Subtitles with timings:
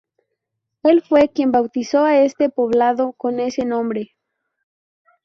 [0.81, 4.15] Él fue quien bautizó a este poblado con ese nombre.